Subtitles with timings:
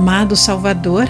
[0.00, 1.06] amado Salvador,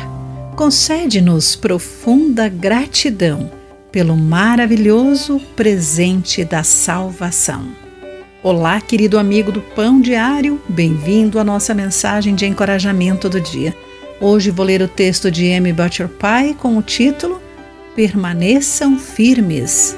[0.56, 3.48] concede-nos profunda gratidão
[3.92, 7.68] pelo maravilhoso presente da salvação.
[8.42, 13.76] Olá, querido amigo do Pão Diário, bem-vindo à nossa mensagem de encorajamento do dia.
[14.20, 15.72] Hoje vou ler o texto de M.
[15.72, 17.40] Butcher Pai com o título
[17.94, 19.96] Permaneçam Firmes.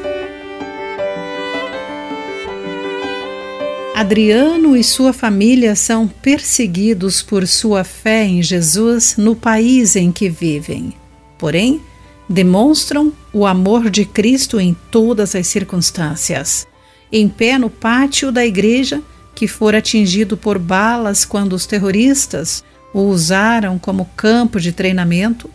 [4.03, 10.29] Adriano e sua família são perseguidos por sua fé em Jesus no país em que
[10.29, 10.93] vivem.
[11.38, 11.80] Porém,
[12.29, 16.66] demonstram o amor de Cristo em todas as circunstâncias.
[17.12, 19.01] Em pé no pátio da igreja,
[19.37, 25.48] que for atingido por balas quando os terroristas o usaram como campo de treinamento,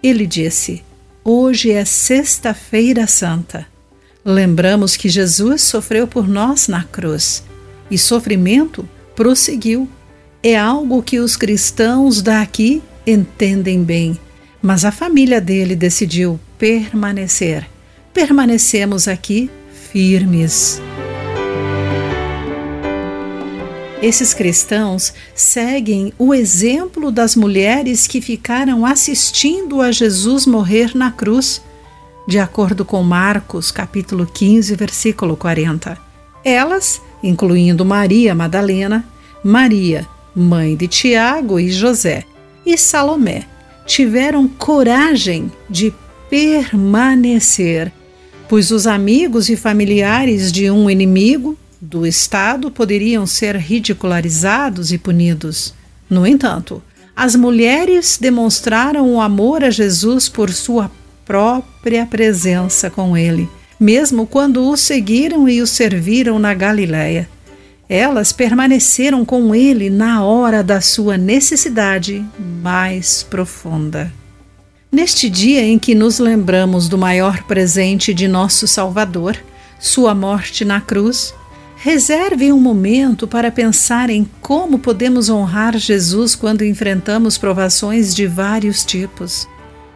[0.00, 0.84] ele disse:
[1.24, 3.66] Hoje é Sexta-feira Santa.
[4.24, 7.49] Lembramos que Jesus sofreu por nós na cruz
[7.90, 9.88] e sofrimento prosseguiu.
[10.42, 14.18] É algo que os cristãos daqui entendem bem,
[14.62, 17.66] mas a família dele decidiu permanecer.
[18.14, 19.50] Permanecemos aqui
[19.92, 20.80] firmes.
[24.02, 31.60] Esses cristãos seguem o exemplo das mulheres que ficaram assistindo a Jesus morrer na cruz,
[32.26, 35.98] de acordo com Marcos, capítulo 15, versículo 40.
[36.42, 39.04] Elas incluindo Maria Madalena,
[39.42, 42.24] Maria, mãe de Tiago e José,
[42.64, 43.44] e Salomé,
[43.86, 45.92] tiveram coragem de
[46.28, 47.92] permanecer,
[48.48, 55.74] pois os amigos e familiares de um inimigo do Estado poderiam ser ridicularizados e punidos.
[56.08, 56.82] No entanto,
[57.16, 60.90] as mulheres demonstraram o amor a Jesus por sua
[61.24, 63.48] própria presença com ele
[63.80, 67.26] mesmo quando o seguiram e o serviram na Galiléia.
[67.88, 72.24] Elas permaneceram com ele na hora da sua necessidade
[72.62, 74.12] mais profunda.
[74.92, 79.36] Neste dia em que nos lembramos do maior presente de nosso Salvador,
[79.78, 81.34] sua morte na cruz,
[81.76, 88.84] reserve um momento para pensar em como podemos honrar Jesus quando enfrentamos provações de vários
[88.84, 89.48] tipos.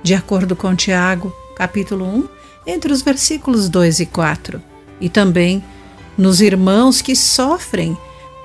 [0.02, 2.33] De acordo com Tiago, capítulo 1,
[2.66, 4.62] entre os versículos 2 e 4,
[5.00, 5.62] e também
[6.16, 7.96] nos irmãos que sofrem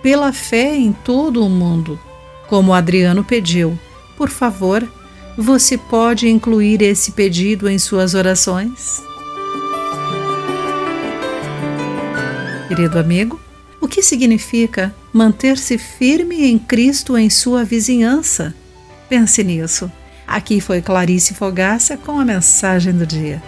[0.01, 1.99] pela fé em todo o mundo.
[2.47, 3.77] Como Adriano pediu,
[4.17, 4.87] por favor,
[5.37, 9.01] você pode incluir esse pedido em suas orações?
[12.67, 13.39] Querido amigo,
[13.79, 18.53] o que significa manter-se firme em Cristo em sua vizinhança?
[19.07, 19.91] Pense nisso.
[20.27, 23.41] Aqui foi Clarice Fogaça com a mensagem do dia.